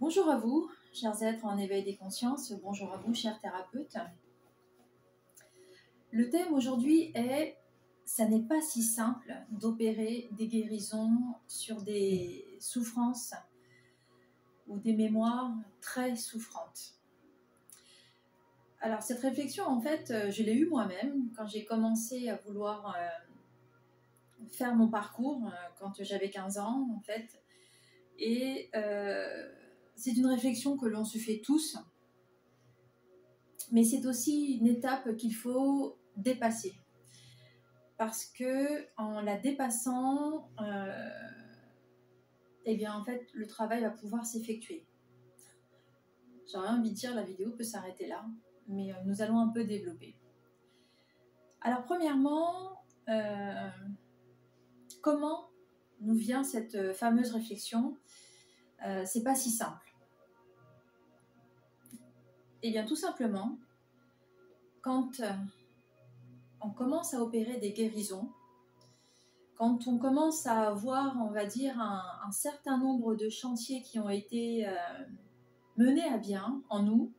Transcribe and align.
Bonjour 0.00 0.30
à 0.30 0.36
vous, 0.36 0.70
chers 0.92 1.24
êtres 1.24 1.44
en 1.44 1.58
éveil 1.58 1.82
des 1.82 1.96
consciences. 1.96 2.52
Bonjour 2.62 2.92
à 2.92 2.98
vous, 2.98 3.14
chers 3.14 3.40
thérapeutes. 3.40 3.96
Le 6.12 6.30
thème 6.30 6.54
aujourd'hui 6.54 7.10
est 7.16 7.56
ça 8.04 8.26
n'est 8.26 8.44
pas 8.44 8.60
si 8.60 8.84
simple 8.84 9.34
d'opérer 9.50 10.28
des 10.30 10.46
guérisons 10.46 11.18
sur 11.48 11.82
des 11.82 12.46
souffrances 12.60 13.34
ou 14.68 14.78
des 14.78 14.92
mémoires 14.92 15.52
très 15.80 16.14
souffrantes. 16.14 16.94
Alors 18.80 19.02
cette 19.02 19.20
réflexion, 19.20 19.64
en 19.64 19.80
fait, 19.80 20.30
je 20.30 20.44
l'ai 20.44 20.54
eue 20.54 20.68
moi-même 20.68 21.28
quand 21.36 21.48
j'ai 21.48 21.64
commencé 21.64 22.28
à 22.28 22.36
vouloir 22.36 22.94
euh, 22.96 24.46
faire 24.46 24.76
mon 24.76 24.86
parcours, 24.86 25.42
euh, 25.48 25.50
quand 25.80 26.04
j'avais 26.04 26.30
15 26.30 26.58
ans, 26.58 26.88
en 26.96 27.00
fait. 27.00 27.42
Euh, 28.20 29.57
c'est 29.98 30.12
une 30.12 30.26
réflexion 30.26 30.78
que 30.78 30.86
l'on 30.86 31.04
se 31.04 31.18
fait 31.18 31.40
tous, 31.44 31.76
mais 33.72 33.82
c'est 33.82 34.06
aussi 34.06 34.58
une 34.58 34.68
étape 34.68 35.16
qu'il 35.16 35.34
faut 35.34 35.98
dépasser. 36.16 36.72
Parce 37.96 38.24
que 38.24 38.86
en 38.96 39.20
la 39.20 39.36
dépassant, 39.36 40.50
euh, 40.60 41.10
eh 42.64 42.76
bien 42.76 42.94
en 42.94 43.04
fait 43.04 43.26
le 43.34 43.48
travail 43.48 43.82
va 43.82 43.90
pouvoir 43.90 44.24
s'effectuer. 44.24 44.86
J'aurais 46.50 46.68
envie 46.68 46.90
de 46.90 46.94
dire 46.94 47.12
la 47.14 47.24
vidéo 47.24 47.50
peut 47.50 47.64
s'arrêter 47.64 48.06
là, 48.06 48.24
mais 48.68 48.92
euh, 48.92 48.96
nous 49.04 49.20
allons 49.20 49.40
un 49.40 49.48
peu 49.48 49.64
développer. 49.64 50.16
Alors 51.60 51.82
premièrement, 51.82 52.84
euh, 53.08 53.68
comment 55.02 55.50
nous 56.00 56.14
vient 56.14 56.44
cette 56.44 56.92
fameuse 56.92 57.32
réflexion? 57.32 57.96
C'est 59.04 59.24
pas 59.24 59.34
si 59.34 59.50
simple. 59.50 59.87
Eh 62.64 62.72
bien, 62.72 62.84
tout 62.84 62.96
simplement, 62.96 63.56
quand 64.82 65.20
euh, 65.20 65.30
on 66.60 66.70
commence 66.70 67.14
à 67.14 67.22
opérer 67.22 67.58
des 67.58 67.70
guérisons, 67.70 68.28
quand 69.54 69.86
on 69.86 69.98
commence 69.98 70.44
à 70.46 70.72
voir, 70.72 71.16
on 71.20 71.30
va 71.30 71.44
dire, 71.44 71.80
un, 71.80 72.32
certain 72.32 72.76
nombre 72.76 73.14
de 73.14 73.28
chantiers 73.28 73.82
qui 73.82 74.00
ont 74.00 74.08
été 74.08 74.66
euh, 74.66 74.72
menés 75.76 76.08
à 76.08 76.18
bien 76.18 76.60
en 76.68 76.82
nous, 76.82 77.12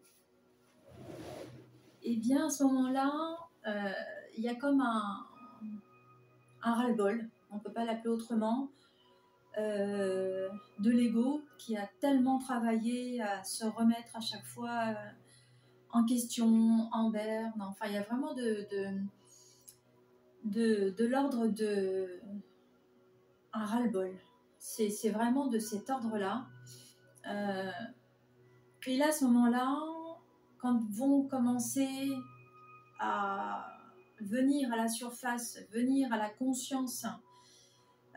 eh 2.03 2.17
bien, 2.17 2.47
à 2.47 2.49
ce 2.49 2.65
moment-là, 2.65 3.37
euh, 3.65 3.91
il 4.37 4.43
y 4.43 4.49
a 4.49 4.55
comme 4.55 4.81
un, 4.81 5.25
un 6.63 6.73
ras-le-bol, 6.73 7.29
on 7.51 7.55
ne 7.55 7.61
peut 7.61 7.71
pas 7.71 7.85
l'appeler 7.85 8.09
autrement, 8.09 8.69
de 9.57 10.89
l'ego 10.89 11.41
qui 11.57 11.75
a 11.75 11.85
tellement 11.99 12.39
travaillé 12.39 13.21
à 13.21 13.43
se 13.43 13.65
remettre 13.65 14.15
à 14.15 14.21
chaque 14.21 14.45
fois 14.45 14.95
en 15.91 16.05
question, 16.05 16.89
en 16.91 17.09
berne. 17.09 17.61
Enfin, 17.61 17.87
il 17.87 17.93
y 17.93 17.97
a 17.97 18.03
vraiment 18.03 18.33
de, 18.33 18.67
de, 20.45 20.89
de, 20.91 21.05
l'ordre 21.05 21.47
de 21.47 22.21
un 23.53 23.65
ras-le-bol. 23.65 24.11
C'est 24.59 25.09
vraiment 25.09 25.47
de 25.47 25.59
cet 25.59 25.89
ordre-là. 25.89 26.45
Euh, 27.27 27.71
et 28.87 28.97
là, 28.97 29.07
à 29.09 29.11
ce 29.11 29.25
moment-là, 29.25 29.77
quand 30.57 30.79
vont 30.91 31.23
commencer 31.27 32.09
à 32.99 33.67
venir 34.19 34.71
à 34.73 34.75
la 34.75 34.87
surface, 34.87 35.59
venir 35.71 36.11
à 36.13 36.17
la 36.17 36.29
conscience, 36.29 37.05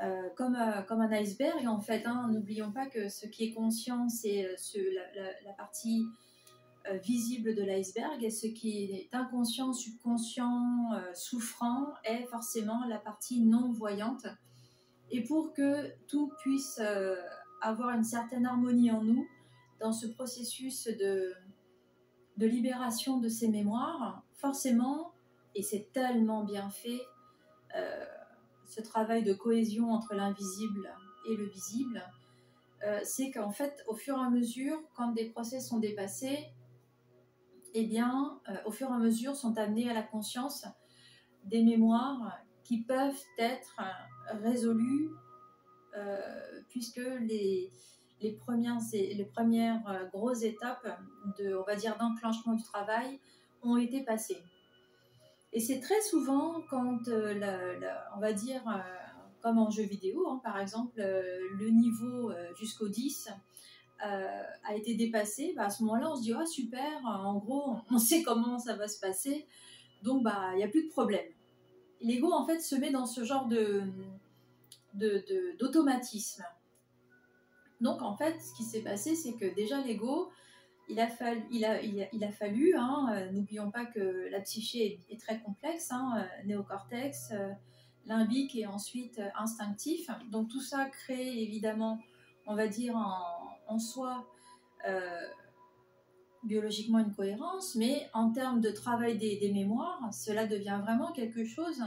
euh, 0.02 0.28
comme, 0.36 0.56
euh, 0.56 0.82
comme 0.82 1.00
un 1.00 1.12
iceberg 1.12 1.66
en 1.68 1.78
fait, 1.80 2.06
hein, 2.06 2.28
n'oublions 2.32 2.72
pas 2.72 2.86
que 2.86 3.08
ce 3.08 3.26
qui 3.26 3.44
est 3.44 3.52
conscient, 3.52 4.08
c'est 4.08 4.48
la, 5.14 5.22
la, 5.44 5.52
partie 5.52 6.02
euh, 6.02 6.31
visible 7.02 7.54
de 7.54 7.62
l'iceberg 7.62 8.22
et 8.22 8.30
ce 8.30 8.46
qui 8.46 8.84
est 8.84 9.14
inconscient, 9.14 9.72
subconscient, 9.72 10.92
euh, 10.94 11.14
souffrant 11.14 11.86
est 12.04 12.24
forcément 12.26 12.84
la 12.86 12.98
partie 12.98 13.40
non 13.40 13.70
voyante. 13.72 14.26
Et 15.10 15.22
pour 15.22 15.52
que 15.52 15.92
tout 16.08 16.32
puisse 16.40 16.80
euh, 16.80 17.16
avoir 17.60 17.90
une 17.90 18.04
certaine 18.04 18.46
harmonie 18.46 18.90
en 18.90 19.02
nous 19.02 19.26
dans 19.80 19.92
ce 19.92 20.06
processus 20.06 20.86
de, 20.86 21.32
de 22.36 22.46
libération 22.46 23.18
de 23.18 23.28
ces 23.28 23.48
mémoires, 23.48 24.24
forcément, 24.34 25.12
et 25.54 25.62
c'est 25.62 25.92
tellement 25.92 26.44
bien 26.44 26.70
fait, 26.70 27.00
ce 28.66 28.80
travail 28.82 29.22
de 29.22 29.32
cohésion 29.32 29.90
entre 29.90 30.14
l'invisible 30.14 30.94
et 31.28 31.36
le 31.36 31.46
visible, 31.46 32.02
c'est 33.02 33.30
qu'en 33.30 33.50
fait, 33.50 33.82
au 33.88 33.94
fur 33.94 34.16
et 34.16 34.20
à 34.20 34.30
mesure, 34.30 34.78
quand 34.94 35.12
des 35.12 35.30
procès 35.30 35.60
sont 35.60 35.78
dépassés, 35.78 36.38
eh 37.74 37.84
bien, 37.84 38.40
euh, 38.48 38.54
au 38.66 38.70
fur 38.70 38.88
et 38.90 38.92
à 38.92 38.98
mesure, 38.98 39.36
sont 39.36 39.56
amenés 39.58 39.88
à 39.90 39.94
la 39.94 40.02
conscience 40.02 40.66
des 41.44 41.62
mémoires 41.62 42.38
qui 42.64 42.82
peuvent 42.82 43.20
être 43.38 43.80
euh, 43.80 44.38
résolues, 44.42 45.10
euh, 45.96 46.18
puisque 46.68 47.00
les, 47.20 47.70
les 48.20 48.32
premières, 48.32 48.78
les 48.92 49.24
premières 49.24 50.08
grosses 50.12 50.42
étapes 50.42 50.86
de, 51.38 51.54
on 51.54 51.64
va 51.64 51.76
dire, 51.76 51.96
d'enclenchement 51.98 52.54
du 52.54 52.62
travail 52.62 53.20
ont 53.62 53.76
été 53.76 54.04
passées. 54.04 54.42
Et 55.52 55.60
c'est 55.60 55.80
très 55.80 56.00
souvent 56.00 56.62
quand, 56.70 57.00
on 57.08 58.20
va 58.20 58.32
dire, 58.32 58.62
comme 59.42 59.58
en 59.58 59.70
jeu 59.70 59.82
vidéo, 59.82 60.26
hein, 60.30 60.40
par 60.42 60.58
exemple, 60.58 60.94
le 60.96 61.68
niveau 61.68 62.32
jusqu'au 62.56 62.88
10 62.88 63.28
euh, 64.04 64.42
a 64.64 64.74
été 64.74 64.94
dépassé, 64.94 65.52
bah, 65.54 65.66
à 65.66 65.70
ce 65.70 65.84
moment-là, 65.84 66.10
on 66.10 66.16
se 66.16 66.22
dit 66.22 66.32
oh, 66.34 66.44
super, 66.44 67.00
en 67.04 67.36
gros, 67.36 67.76
on 67.90 67.98
sait 67.98 68.22
comment 68.22 68.58
ça 68.58 68.74
va 68.74 68.88
se 68.88 68.98
passer, 68.98 69.46
donc 70.02 70.24
bah 70.24 70.50
il 70.54 70.56
n'y 70.56 70.64
a 70.64 70.68
plus 70.68 70.84
de 70.84 70.88
problème. 70.88 71.26
L'ego 72.00 72.32
en 72.32 72.44
fait 72.44 72.58
se 72.58 72.74
met 72.74 72.90
dans 72.90 73.06
ce 73.06 73.24
genre 73.24 73.46
de 73.46 73.84
d'automatisme. 75.58 76.44
donc 77.80 78.02
en 78.02 78.14
fait, 78.16 78.38
ce 78.42 78.54
qui 78.54 78.64
s'est 78.64 78.82
passé, 78.82 79.14
c'est 79.14 79.34
que 79.34 79.54
déjà 79.54 79.80
l'ego, 79.80 80.30
il 80.88 81.00
a 81.00 81.06
fallu, 81.06 81.42
il 81.50 81.64
a, 81.64 81.80
il 81.80 82.24
a, 82.24 82.32
fallu 82.32 82.74
hein, 82.76 83.06
euh, 83.12 83.30
n'oublions 83.30 83.70
pas 83.70 83.86
que 83.86 84.28
la 84.30 84.40
psyché 84.40 85.00
est, 85.08 85.20
très 85.20 85.40
complexe, 85.40 85.92
hein, 85.92 86.18
euh, 86.18 86.46
néocortex, 86.46 87.32
limbique 88.04 88.56
et 88.56 88.66
ensuite 88.66 89.22
instinctif. 89.36 90.10
Donc 90.30 90.48
tout 90.48 90.60
ça 90.60 90.86
crée 90.86 91.40
évidemment, 91.40 92.00
on 92.46 92.54
va 92.54 92.66
dire, 92.66 92.96
en, 92.96 93.52
en 93.72 93.78
soi 93.78 94.26
euh, 94.86 95.20
biologiquement 96.42 96.98
une 96.98 97.14
cohérence, 97.14 97.76
mais 97.76 98.10
en 98.14 98.32
termes 98.32 98.60
de 98.60 98.70
travail 98.70 99.16
des, 99.16 99.52
mémoires, 99.52 100.00
cela 100.12 100.46
devient 100.46 100.80
vraiment 100.82 101.12
quelque 101.12 101.44
chose 101.44 101.80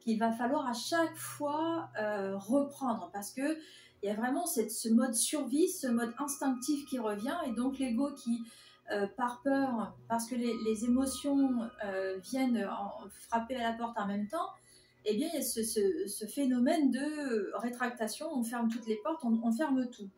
qu'il 0.00 0.18
va 0.18 0.32
falloir 0.32 0.66
à 0.66 0.72
chaque 0.72 1.14
fois 1.14 1.88
euh, 2.00 2.36
reprendre 2.36 3.08
parce 3.12 3.32
que 3.32 3.56
il 4.02 4.08
y 4.08 4.10
a 4.10 4.14
vraiment 4.14 4.46
ce 4.46 4.88
mode 4.88 5.14
survie, 5.14 5.68
ce 5.68 5.88
mode 5.88 6.12
instinctif 6.18 6.86
qui 6.86 6.98
revient 6.98 7.36
et 7.46 7.52
donc 7.52 7.78
l'ego 7.78 8.12
qui, 8.14 8.44
euh, 8.92 9.06
par 9.16 9.42
peur, 9.42 9.92
parce 10.08 10.28
que 10.28 10.36
les, 10.36 10.84
émotions 10.84 11.68
viennent 12.22 12.68
frapper 13.28 13.56
à 13.56 13.70
la 13.70 13.76
porte 13.76 13.98
en 13.98 14.06
même 14.06 14.28
temps, 14.28 14.50
eh 15.04 15.16
bien, 15.16 15.28
il 15.32 15.34
y 15.34 15.38
a 15.38 15.42
ce, 15.42 16.26
phénomène 16.26 16.90
de 16.90 17.56
rétractation, 17.56 18.26
on 18.32 18.42
ferme 18.44 18.68
toutes 18.68 18.86
les 18.86 18.96
portes, 18.96 19.22
on 19.24 19.52
ferme 19.52 19.88
tout. 19.88 20.10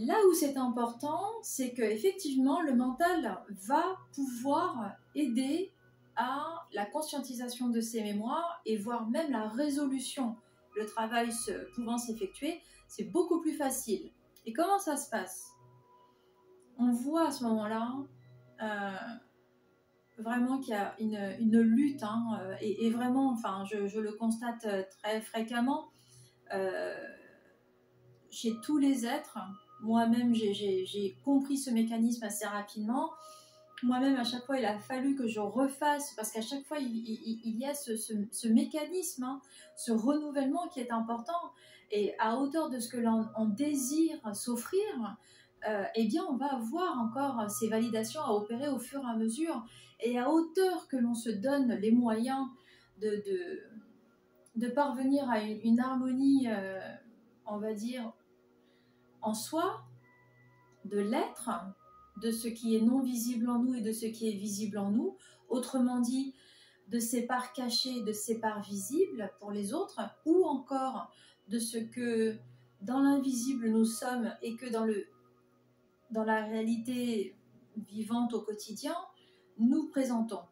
Là 0.00 0.14
où 0.26 0.32
c'est 0.32 0.56
important, 0.56 1.20
c'est 1.42 1.74
que 1.74 1.82
effectivement 1.82 2.62
le 2.62 2.74
mental 2.74 3.38
va 3.66 3.84
pouvoir 4.14 4.92
aider 5.14 5.74
à 6.16 6.66
la 6.72 6.86
conscientisation 6.86 7.68
de 7.68 7.82
ces 7.82 8.02
mémoires 8.02 8.62
et 8.64 8.78
voire 8.78 9.10
même 9.10 9.30
la 9.30 9.46
résolution. 9.48 10.36
Le 10.74 10.86
travail 10.86 11.30
se, 11.30 11.52
pouvant 11.74 11.98
s'effectuer, 11.98 12.62
c'est 12.88 13.04
beaucoup 13.04 13.42
plus 13.42 13.52
facile. 13.52 14.10
Et 14.46 14.54
comment 14.54 14.78
ça 14.78 14.96
se 14.96 15.10
passe? 15.10 15.50
On 16.78 16.92
voit 16.92 17.26
à 17.26 17.30
ce 17.30 17.44
moment-là 17.44 17.92
euh, 18.62 18.96
vraiment 20.16 20.60
qu'il 20.60 20.72
y 20.72 20.76
a 20.78 20.94
une, 20.98 21.60
lutte, 21.60 22.02
hein, 22.04 22.38
euh, 22.40 22.54
et, 22.62 22.88
vraiment, 22.88 23.28
enfin, 23.32 23.64
je, 23.66 23.98
le 23.98 24.12
constate 24.12 24.66
très 24.88 25.20
fréquemment 25.20 25.90
euh, 26.54 26.94
chez 28.30 28.54
tous 28.62 28.78
les 28.78 29.04
êtres 29.04 29.38
moi-même, 29.82 30.34
j'ai 30.34 31.16
compris 31.24 31.56
ce 31.56 31.70
mécanisme 31.70 32.24
assez 32.24 32.46
rapidement. 32.46 33.10
Moi-même, 33.82 34.16
à 34.16 34.24
chaque 34.24 34.44
fois, 34.44 34.58
il 34.58 34.64
a 34.64 34.78
fallu 34.78 35.16
que 35.16 35.26
je 35.26 35.40
refasse, 35.40 36.12
parce 36.14 36.32
qu'à 36.32 36.42
chaque 36.42 36.64
fois, 36.64 36.78
il, 36.78 37.58
y 37.58 37.64
a 37.64 37.74
ce, 37.74 38.48
mécanisme, 38.48 39.24
hein, 39.24 39.40
ce 39.76 39.92
renouvellement 39.92 40.68
qui 40.68 40.80
est 40.80 40.92
important. 40.92 41.52
Et 41.90 42.14
à 42.18 42.36
hauteur 42.38 42.70
de 42.70 42.78
ce 42.78 42.88
que 42.88 42.98
l'on 42.98 43.26
désire 43.46 44.18
s'offrir, 44.34 45.16
euh, 45.68 45.84
eh 45.94 46.06
bien, 46.06 46.24
on 46.28 46.36
va 46.36 46.54
avoir 46.54 46.98
encore 46.98 47.50
ces 47.50 47.68
validations 47.68 48.20
à 48.22 48.32
opérer 48.32 48.68
au 48.68 48.78
fur 48.78 49.00
et 49.00 49.10
à 49.10 49.16
mesure. 49.16 49.64
Et 50.00 50.18
à 50.18 50.30
hauteur 50.30 50.88
que 50.88 50.96
l'on 50.96 51.14
se 51.14 51.30
donne 51.30 51.72
les 51.74 51.90
moyens 51.90 52.46
de, 53.00 54.68
parvenir 54.74 55.28
à 55.30 55.40
une, 55.40 55.80
harmonie, 55.80 56.48
euh, 56.48 56.80
on 57.46 57.58
va 57.58 57.72
dire, 57.72 58.12
en 59.22 59.34
soi, 59.34 59.82
de 60.84 60.98
l'être, 60.98 61.50
de 62.22 62.30
ce 62.30 62.48
qui 62.48 62.76
est 62.76 62.80
non 62.80 63.00
visible 63.00 63.48
en 63.48 63.58
nous 63.58 63.74
et 63.74 63.80
de 63.80 63.92
ce 63.92 64.06
qui 64.06 64.28
est 64.28 64.36
visible 64.36 64.78
en 64.78 64.90
nous, 64.90 65.16
autrement 65.48 66.00
dit, 66.00 66.34
de 66.88 66.98
ces 66.98 67.26
parts 67.26 67.52
cachées, 67.52 68.02
de 68.02 68.12
ces 68.12 68.40
parts 68.40 68.62
visibles 68.62 69.30
pour 69.38 69.52
les 69.52 69.72
autres, 69.72 70.00
ou 70.26 70.44
encore 70.44 71.10
de 71.48 71.58
ce 71.58 71.78
que 71.78 72.36
dans 72.82 73.00
l'invisible 73.00 73.68
nous 73.68 73.84
sommes 73.84 74.32
et 74.42 74.56
que 74.56 74.70
dans, 74.70 74.84
le, 74.84 75.06
dans 76.10 76.24
la 76.24 76.44
réalité 76.44 77.36
vivante 77.88 78.34
au 78.34 78.40
quotidien, 78.40 78.94
nous 79.58 79.88
présentons. 79.88 80.42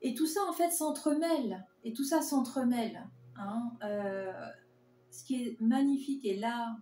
Et 0.00 0.14
tout 0.14 0.26
ça, 0.26 0.40
en 0.48 0.52
fait, 0.52 0.70
s'entremêle. 0.70 1.66
Et 1.84 1.92
tout 1.92 2.04
ça 2.04 2.22
s'entremêle. 2.22 3.08
Hein. 3.36 3.72
Euh, 3.82 4.32
ce 5.10 5.24
qui 5.24 5.42
est 5.42 5.60
magnifique, 5.60 6.24
et 6.24 6.36
là, 6.36 6.76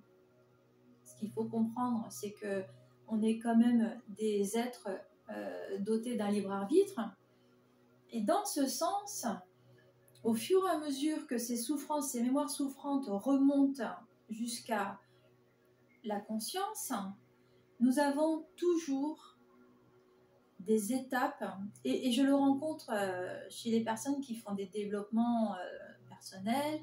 ce 1.17 1.21
qu'il 1.21 1.31
faut 1.31 1.45
comprendre, 1.45 2.07
c'est 2.11 2.33
que 2.33 2.63
on 3.09 3.23
est 3.23 3.39
quand 3.39 3.57
même 3.57 3.99
des 4.09 4.59
êtres 4.59 4.91
euh, 5.31 5.79
dotés 5.79 6.17
d'un 6.17 6.31
libre 6.31 6.53
arbitre. 6.53 7.01
Et 8.11 8.21
dans 8.21 8.45
ce 8.45 8.67
sens, 8.67 9.27
au 10.25 10.35
fur 10.35 10.67
et 10.67 10.71
à 10.71 10.79
mesure 10.79 11.27
que 11.27 11.39
ces 11.39 11.57
souffrances, 11.57 12.11
ces 12.11 12.23
mémoires 12.23 12.51
souffrantes 12.51 13.07
remontent 13.09 13.85
jusqu'à 14.29 14.99
la 16.05 16.21
conscience, 16.21 16.93
nous 17.81 17.99
avons 17.99 18.45
toujours 18.57 19.37
des 20.61 20.93
étapes, 20.93 21.45
et, 21.85 22.11
je 22.11 22.23
le 22.23 22.35
rencontre 22.35 22.91
euh, 22.93 23.39
chez 23.51 23.71
les 23.71 23.85
personnes 23.85 24.21
qui 24.21 24.35
font 24.35 24.55
des 24.55 24.67
développements 24.67 25.55
euh, 25.55 25.59
personnels, 26.09 26.81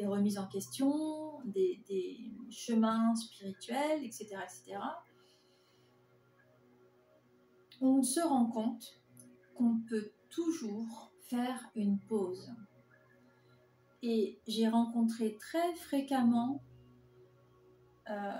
des 0.00 0.06
remises 0.06 0.38
en 0.38 0.46
question, 0.46 1.40
des, 1.44 2.32
chemins 2.50 3.14
spirituels, 3.14 4.02
etc., 4.02 4.24
etc. 4.42 4.78
On 7.82 8.02
se 8.02 8.20
rend 8.20 8.46
compte 8.46 9.00
qu'on 9.54 9.80
peut 9.88 10.10
toujours 10.30 11.12
faire 11.28 11.70
une 11.74 11.98
pause. 12.00 12.50
Et 14.02 14.40
j'ai 14.48 14.68
rencontré 14.68 15.36
très 15.36 15.74
fréquemment 15.76 16.62
euh, 18.08 18.32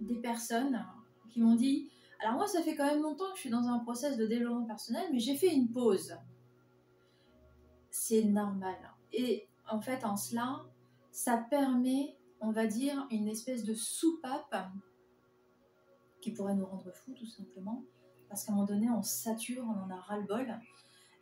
des 0.00 0.20
personnes 0.20 0.84
qui 1.30 1.40
m'ont 1.40 1.54
dit 1.54 1.88
alors 2.20 2.34
moi, 2.36 2.46
ça 2.46 2.62
fait 2.62 2.74
quand 2.74 2.86
même 2.86 3.02
longtemps 3.02 3.30
que 3.30 3.36
je 3.36 3.40
suis 3.42 3.50
dans 3.50 3.68
un 3.68 3.78
process 3.80 4.16
de 4.16 4.26
développement 4.26 4.64
personnel, 4.64 5.06
mais 5.12 5.18
j'ai 5.18 5.36
fait 5.36 5.54
une 5.54 5.70
pause. 5.70 6.16
C'est 7.90 8.24
normal. 8.24 8.76
Et 9.12 9.46
en 9.74 9.80
fait, 9.80 10.04
en 10.04 10.16
cela, 10.16 10.62
ça 11.10 11.36
permet, 11.36 12.16
on 12.40 12.52
va 12.52 12.66
dire, 12.66 13.08
une 13.10 13.26
espèce 13.26 13.64
de 13.64 13.74
soupape 13.74 14.56
qui 16.20 16.30
pourrait 16.30 16.54
nous 16.54 16.64
rendre 16.64 16.92
fous, 16.94 17.12
tout 17.12 17.26
simplement. 17.26 17.82
Parce 18.28 18.44
qu'à 18.44 18.52
un 18.52 18.54
moment 18.54 18.66
donné, 18.68 18.88
on 18.88 19.02
sature, 19.02 19.64
on 19.64 19.84
en 19.84 19.90
a 19.90 20.00
ras-le-bol. 20.00 20.60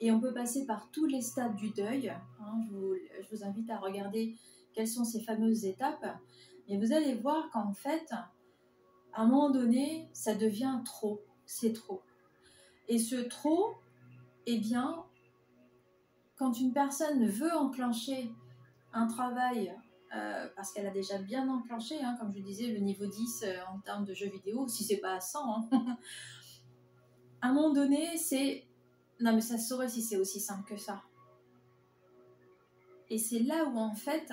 Et 0.00 0.12
on 0.12 0.20
peut 0.20 0.34
passer 0.34 0.66
par 0.66 0.90
tous 0.90 1.06
les 1.06 1.22
stades 1.22 1.56
du 1.56 1.70
deuil. 1.70 2.10
Hein. 2.10 2.60
je, 2.66 2.74
vous, 2.74 2.94
je 3.22 3.34
vous 3.34 3.42
invite 3.42 3.70
à 3.70 3.78
regarder 3.78 4.36
quelles 4.74 4.88
sont 4.88 5.04
ces 5.04 5.22
fameuses 5.22 5.64
étapes. 5.64 6.18
Et 6.68 6.76
vous 6.76 6.92
allez 6.92 7.14
voir 7.14 7.48
qu'en 7.50 7.72
fait, 7.72 8.12
à 9.14 9.22
un 9.22 9.26
moment 9.26 9.50
donné, 9.50 10.10
ça 10.12 10.34
devient 10.34 10.80
trop, 10.84 11.22
c'est 11.46 11.72
trop. 11.72 12.02
Et 12.88 12.98
ce 12.98 13.16
trop, 13.16 13.76
eh 14.44 14.58
bien, 14.58 15.06
quand 16.36 16.58
une 16.60 16.74
personne 16.74 17.26
veut 17.26 17.54
enclencher 17.54 18.30
un 18.92 19.06
travail, 19.06 19.74
euh, 20.14 20.48
parce 20.56 20.72
qu'elle 20.72 20.86
a 20.86 20.90
déjà 20.90 21.18
bien 21.18 21.48
enclenché, 21.48 22.02
hein, 22.02 22.16
comme 22.20 22.32
je 22.32 22.40
disais, 22.40 22.68
le 22.68 22.80
niveau 22.80 23.06
10 23.06 23.44
euh, 23.44 23.56
en 23.72 23.80
termes 23.80 24.04
de 24.04 24.14
jeux 24.14 24.28
vidéo, 24.28 24.68
si 24.68 24.84
c'est 24.84 24.98
pas 24.98 25.14
à 25.14 25.20
100, 25.20 25.68
hein, 25.72 25.96
à 27.40 27.48
un 27.48 27.52
moment 27.52 27.72
donné, 27.72 28.16
c'est... 28.16 28.66
Non 29.20 29.34
mais 29.34 29.40
ça 29.40 29.56
saurait 29.56 29.88
si 29.88 30.02
c'est 30.02 30.16
aussi 30.16 30.40
simple 30.40 30.64
que 30.68 30.76
ça. 30.76 31.02
Et 33.08 33.18
c'est 33.18 33.38
là 33.38 33.66
où 33.66 33.78
en 33.78 33.94
fait, 33.94 34.32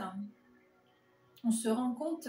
on 1.44 1.52
se 1.52 1.70
rend 1.70 1.94
compte 1.94 2.28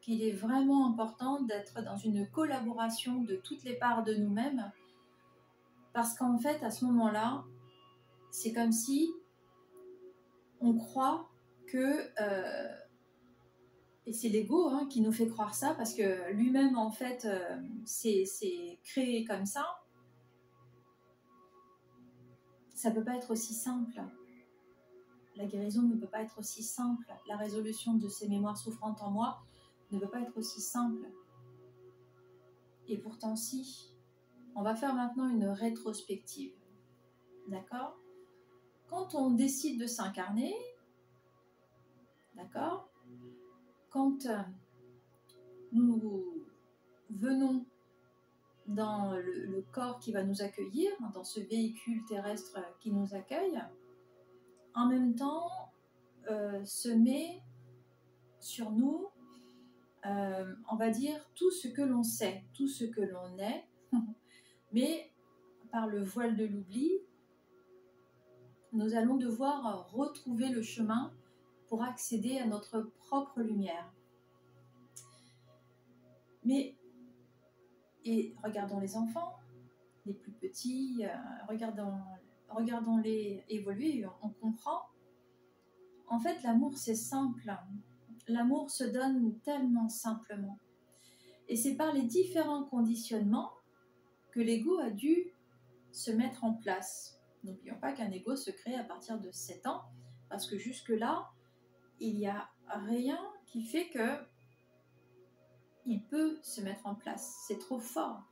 qu'il 0.00 0.22
est 0.22 0.32
vraiment 0.32 0.88
important 0.88 1.42
d'être 1.42 1.82
dans 1.82 1.96
une 1.96 2.28
collaboration 2.30 3.22
de 3.22 3.36
toutes 3.36 3.64
les 3.64 3.74
parts 3.74 4.02
de 4.02 4.14
nous-mêmes, 4.14 4.72
parce 5.92 6.16
qu'en 6.16 6.38
fait, 6.38 6.62
à 6.62 6.70
ce 6.70 6.84
moment-là, 6.86 7.44
c'est 8.30 8.52
comme 8.52 8.72
si 8.72 9.10
on 10.60 10.76
croit 10.76 11.28
euh, 11.78 12.76
et 14.06 14.12
c'est 14.12 14.28
l'ego 14.28 14.68
hein, 14.68 14.86
qui 14.88 15.00
nous 15.00 15.12
fait 15.12 15.28
croire 15.28 15.54
ça, 15.54 15.74
parce 15.74 15.94
que 15.94 16.32
lui-même, 16.32 16.76
en 16.76 16.90
fait, 16.90 17.24
euh, 17.24 17.60
c'est 17.84 18.80
créé 18.84 19.24
comme 19.24 19.46
ça, 19.46 19.66
ça 22.74 22.90
peut 22.90 23.04
pas 23.04 23.16
être 23.16 23.30
aussi 23.30 23.52
simple. 23.52 24.02
La 25.36 25.44
guérison 25.44 25.82
ne 25.82 25.96
peut 25.96 26.06
pas 26.06 26.22
être 26.22 26.38
aussi 26.38 26.62
simple. 26.62 27.06
La 27.28 27.36
résolution 27.36 27.94
de 27.94 28.08
ces 28.08 28.28
mémoires 28.28 28.56
souffrantes 28.56 29.02
en 29.02 29.10
moi 29.10 29.42
ne 29.90 29.98
peut 29.98 30.08
pas 30.08 30.20
être 30.20 30.36
aussi 30.36 30.60
simple. 30.60 31.06
Et 32.88 32.98
pourtant 32.98 33.36
si. 33.36 33.94
On 34.56 34.62
va 34.62 34.74
faire 34.74 34.94
maintenant 34.94 35.28
une 35.28 35.46
rétrospective. 35.46 36.52
D'accord? 37.48 37.96
Quand 38.88 39.14
on 39.14 39.30
décide 39.30 39.80
de 39.80 39.86
s'incarner, 39.86 40.54
d'accord? 42.42 42.88
Quand 43.90 44.26
euh, 44.26 44.38
nous 45.72 46.46
venons 47.10 47.64
dans 48.66 49.12
le, 49.12 49.64
corps 49.72 49.98
qui 49.98 50.12
va 50.12 50.22
nous 50.22 50.42
accueillir, 50.42 50.90
dans 51.12 51.24
ce 51.24 51.40
véhicule 51.40 52.04
terrestre 52.06 52.58
qui 52.80 52.92
nous 52.92 53.14
accueille, 53.14 53.60
en 54.74 54.86
même 54.86 55.14
temps 55.14 55.48
euh, 56.30 56.64
se 56.64 56.88
met 56.88 57.42
sur 58.38 58.70
nous 58.70 59.08
euh, 60.06 60.54
on 60.70 60.76
va 60.76 60.90
dire, 60.90 61.14
tout 61.34 61.50
ce 61.50 61.68
que 61.68 61.82
l'on 61.82 62.02
sait, 62.02 62.44
tout 62.54 62.68
ce 62.68 62.84
que 62.84 63.02
l'on 63.02 63.38
est, 63.38 63.66
mais 64.72 65.10
par 65.70 65.86
le 65.86 66.02
voile 66.02 66.36
de 66.36 66.46
l'oubli, 66.46 66.90
nous 68.72 68.94
allons 68.94 69.16
devoir 69.16 69.90
retrouver 69.92 70.48
le 70.48 70.62
chemin 70.62 71.12
pour 71.70 71.82
accéder 71.82 72.36
à 72.36 72.46
notre 72.46 72.92
propre 72.98 73.40
lumière. 73.40 73.90
Mais, 76.44 76.76
et 78.04 78.34
regardons 78.44 78.80
les 78.80 78.96
enfants, 78.96 79.38
les 80.04 80.12
plus 80.12 80.32
petits, 80.32 81.04
euh, 81.04 81.08
regardons, 81.48 81.98
regardons-les 82.50 83.44
évoluer, 83.48 84.04
on 84.22 84.28
comprend. 84.28 84.82
En 86.08 86.18
fait, 86.18 86.42
l'amour, 86.42 86.76
c'est 86.76 86.94
simple 86.94 87.50
l'amour 88.30 88.70
se 88.70 88.84
donne 88.84 89.38
tellement 89.40 89.88
simplement. 89.88 90.58
Et 91.48 91.56
c'est 91.56 91.74
par 91.74 91.92
les 91.92 92.02
différents 92.02 92.64
conditionnements 92.64 93.52
que 94.30 94.40
l'ego 94.40 94.78
a 94.78 94.90
dû 94.90 95.34
se 95.90 96.10
mettre 96.10 96.44
en 96.44 96.54
place. 96.54 97.20
N'oublions 97.42 97.78
pas 97.80 97.92
qu'un 97.92 98.10
ego 98.10 98.36
se 98.36 98.50
crée 98.50 98.76
à 98.76 98.84
partir 98.84 99.18
de 99.18 99.30
7 99.30 99.66
ans, 99.66 99.82
parce 100.28 100.46
que 100.46 100.58
jusque-là, 100.58 101.28
il 102.00 102.16
n'y 102.16 102.26
a 102.26 102.50
rien 102.68 103.18
qui 103.46 103.62
fait 103.62 103.88
que 103.88 104.18
il 105.86 106.02
peut 106.04 106.38
se 106.42 106.60
mettre 106.60 106.86
en 106.86 106.94
place. 106.94 107.44
C'est 107.46 107.58
trop 107.58 107.80
fort. 107.80 108.22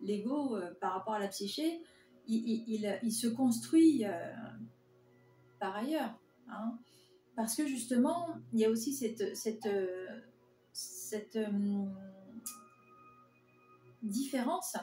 L'ego, 0.00 0.56
euh, 0.56 0.72
par 0.80 0.92
rapport 0.92 1.14
à 1.14 1.18
la 1.18 1.28
psyché, 1.28 1.82
il, 2.26 3.12
se 3.12 3.26
construit 3.26 4.04
euh, 4.04 4.32
par 5.58 5.74
ailleurs. 5.76 6.14
Hein. 6.48 6.78
Parce 7.36 7.56
que 7.56 7.66
justement, 7.66 8.28
il 8.52 8.60
y 8.60 8.64
a 8.64 8.70
aussi 8.70 8.94
cette, 8.94 9.66
euh, 9.66 10.20
différence 14.02 14.76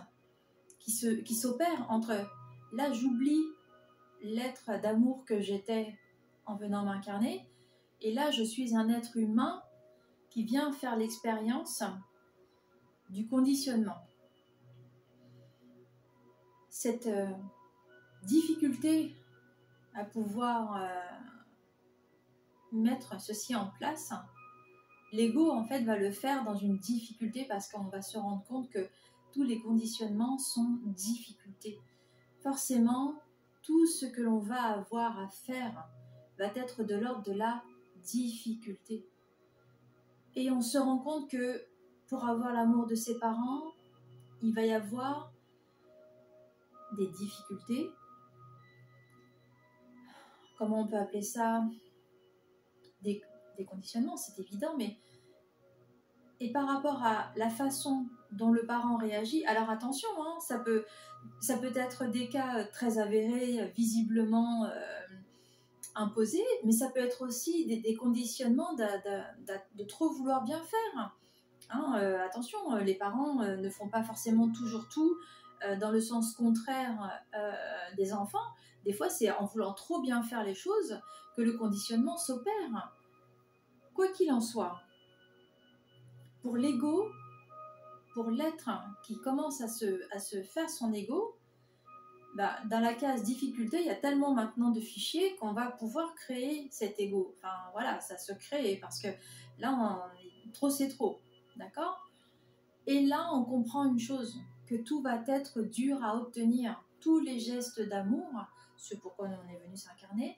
qui 0.79 1.35
s'opère 1.35 1.89
entre 1.89 2.13
là, 2.73 2.91
j'oublie 2.93 3.43
l'être 4.21 4.79
d'amour 4.81 5.25
que 5.25 5.39
j'étais 5.39 5.97
en 6.45 6.55
venant 6.55 6.85
m'incarner, 6.85 7.49
et 8.01 8.13
là, 8.13 8.31
je 8.31 8.43
suis 8.43 8.75
un 8.75 8.89
être 8.89 9.17
humain 9.17 9.61
qui 10.29 10.43
vient 10.43 10.71
faire 10.71 10.95
l'expérience 10.95 11.83
du 13.09 13.27
conditionnement. 13.27 13.97
Cette 16.69 17.07
euh, 17.07 17.31
difficulté 18.23 19.15
à 19.95 20.03
pouvoir 20.03 20.75
euh, 20.75 20.87
mettre 22.71 23.19
ceci 23.19 23.55
en 23.55 23.67
place, 23.77 24.13
l'ego 25.11 25.49
en 25.49 25.63
fait 25.63 25.83
va 25.83 25.97
le 25.97 26.11
faire 26.11 26.43
dans 26.43 26.55
une 26.55 26.77
difficulté 26.77 27.45
parce 27.45 27.71
qu'on 27.71 27.85
va 27.85 28.01
se 28.01 28.17
rendre 28.17 28.43
compte 28.43 28.69
que 28.69 28.87
tous 29.33 29.43
les 29.43 29.59
conditionnements 29.59 30.37
sont 30.37 30.77
difficultés. 30.85 31.79
Forcément, 32.43 33.15
tout 33.63 33.87
ce 33.87 34.05
que 34.05 34.21
l'on 34.21 34.39
va 34.39 34.61
avoir 34.61 35.19
à 35.19 35.29
faire 35.29 35.89
va 36.37 36.45
être 36.55 36.83
de 36.83 36.95
l'ordre 36.95 37.23
de 37.23 37.33
la 37.33 37.63
difficulté. 38.03 39.07
Et 40.35 40.51
on 40.51 40.61
se 40.61 40.77
rend 40.77 40.99
compte 40.99 41.29
que 41.29 41.65
pour 42.07 42.25
avoir 42.25 42.53
l'amour 42.53 42.85
de 42.87 42.95
ses 42.95 43.17
parents, 43.19 43.73
il 44.41 44.53
va 44.53 44.61
y 44.61 44.71
avoir 44.71 45.31
des 46.95 47.07
difficultés. 47.07 47.89
Comment 50.57 50.81
on 50.81 50.87
peut 50.87 50.97
appeler 50.97 51.21
ça? 51.21 51.63
Des, 53.01 53.21
conditionnements, 53.65 54.17
c'est 54.17 54.39
évident, 54.39 54.75
mais 54.77 54.97
et 56.39 56.51
par 56.51 56.67
rapport 56.67 57.03
à 57.03 57.31
la 57.35 57.49
façon 57.49 58.05
dont 58.31 58.51
le 58.51 58.65
parent 58.67 58.97
réagit, 58.97 59.43
alors 59.47 59.69
attention, 59.71 60.09
hein, 60.19 60.35
ça, 60.39 60.59
peut, 60.59 60.85
ça 61.41 61.57
peut 61.57 61.71
être 61.75 62.05
des 62.11 62.29
cas 62.29 62.63
très 62.65 62.99
avérés, 62.99 63.71
visiblement 63.75 64.65
euh, 64.65 64.69
imposés, 65.97 66.45
mais 66.63 66.71
ça 66.71 66.89
peut 66.89 66.99
être 66.99 67.25
aussi 67.25 67.65
des, 67.65 67.95
conditionnements 67.95 68.73
de, 68.75 69.83
trop 69.83 70.09
vouloir 70.11 70.43
bien 70.43 70.61
faire. 70.61 71.13
Hein, 71.69 71.95
euh, 71.97 72.23
attention, 72.25 72.75
les 72.77 72.95
parents 72.95 73.41
euh, 73.41 73.57
ne 73.57 73.69
font 73.69 73.89
pas 73.89 74.03
forcément 74.03 74.49
toujours 74.51 74.87
tout 74.89 75.17
dans 75.79 75.89
le 75.89 75.99
sens 75.99 76.35
contraire 76.35 77.19
des 77.97 78.13
enfants. 78.13 78.37
Des 78.85 78.93
fois, 78.93 79.09
c'est 79.09 79.31
en 79.31 79.45
voulant 79.45 79.73
trop 79.73 80.01
bien 80.01 80.21
faire 80.21 80.43
les 80.43 80.53
choses 80.53 81.01
que 81.35 81.41
le 81.41 81.53
conditionnement 81.53 82.15
s'opère. 82.15 82.93
Quoi 83.95 84.09
qu'il 84.09 84.31
en 84.31 84.39
soit, 84.39 84.79
pour 86.43 86.57
l'ego, 86.57 87.09
pour 88.13 88.31
l'être 88.31 88.69
qui 89.03 89.19
commence 89.19 89.61
à 89.61 89.67
se, 89.67 90.01
à 90.15 90.19
se 90.19 90.41
faire 90.41 90.69
son 90.69 90.93
ego, 90.93 91.36
bah, 92.37 92.55
dans 92.69 92.79
la 92.79 92.93
case 92.93 93.23
difficulté, 93.23 93.79
il 93.79 93.87
y 93.87 93.89
a 93.89 93.95
tellement 93.95 94.31
maintenant 94.31 94.69
de 94.69 94.79
fichiers 94.79 95.35
qu'on 95.37 95.53
va 95.53 95.71
pouvoir 95.71 96.13
créer 96.13 96.67
cet 96.69 96.99
ego. 96.99 97.33
Enfin 97.35 97.55
voilà, 97.73 97.99
ça 97.99 98.15
se 98.15 98.31
crée 98.31 98.77
parce 98.79 99.01
que 99.01 99.07
là, 99.57 100.07
trop 100.53 100.69
c'est 100.69 100.89
trop. 100.89 101.17
D'accord? 101.55 102.07
Et 102.85 103.01
là, 103.07 103.31
on 103.33 103.43
comprend 103.43 103.85
une 103.85 103.97
chose, 103.97 104.39
que 104.67 104.75
tout 104.75 105.01
va 105.01 105.23
être 105.27 105.63
dur 105.63 106.03
à 106.03 106.15
obtenir. 106.15 106.83
Tous 106.99 107.19
les 107.19 107.39
gestes 107.39 107.81
d'amour, 107.81 108.27
ce 108.77 108.95
pourquoi 108.95 109.29
on 109.29 109.51
est 109.51 109.59
venu 109.65 109.75
s'incarner, 109.75 110.37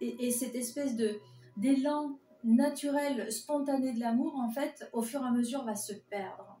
et, 0.00 0.26
et, 0.26 0.30
cette 0.32 0.56
espèce 0.56 0.96
de 0.96 1.20
d'élan 1.56 2.18
naturel, 2.42 3.30
spontané 3.32 3.92
de 3.92 4.00
l'amour, 4.00 4.34
en 4.36 4.50
fait, 4.50 4.88
au 4.92 5.02
fur 5.02 5.22
et 5.22 5.26
à 5.26 5.30
mesure, 5.30 5.64
va 5.64 5.76
se 5.76 5.92
perdre. 5.92 6.58